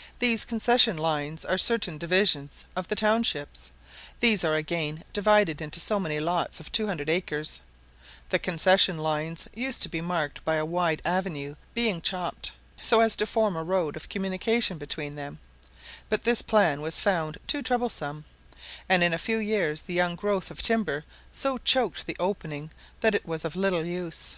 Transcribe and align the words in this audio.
[* 0.00 0.18
These 0.20 0.46
concession 0.46 0.96
lines 0.96 1.44
are 1.44 1.58
certain 1.58 1.98
divisions 1.98 2.64
of 2.74 2.88
the 2.88 2.96
townships; 2.96 3.72
these 4.20 4.42
are 4.42 4.54
again 4.54 5.04
divided 5.12 5.60
into 5.60 5.80
so 5.80 6.00
many 6.00 6.18
lots 6.18 6.60
of 6.60 6.72
200 6.72 7.10
acres. 7.10 7.60
The 8.30 8.38
concession 8.38 8.96
lines 8.96 9.46
used 9.52 9.82
to 9.82 9.90
be 9.90 10.00
marked 10.00 10.42
by 10.46 10.54
a 10.54 10.64
wide 10.64 11.02
avenue 11.04 11.56
being 11.74 12.00
chopped, 12.00 12.52
so 12.80 13.00
as 13.00 13.16
to 13.16 13.26
form 13.26 13.54
a 13.54 13.62
road 13.62 13.96
of 13.96 14.08
communication 14.08 14.78
between 14.78 15.14
them; 15.14 15.40
but 16.08 16.24
this 16.24 16.40
plan 16.40 16.80
was 16.80 16.98
found 16.98 17.36
too 17.46 17.60
troublesome; 17.60 18.24
and 18.88 19.02
in 19.04 19.12
a 19.12 19.18
few 19.18 19.36
years 19.36 19.82
the 19.82 19.92
young 19.92 20.16
growth 20.16 20.50
of 20.50 20.62
timber 20.62 21.04
so 21.34 21.58
choked 21.58 22.06
the 22.06 22.16
opening, 22.18 22.70
that 23.02 23.14
it 23.14 23.26
was 23.26 23.44
of 23.44 23.54
little 23.54 23.84
use. 23.84 24.36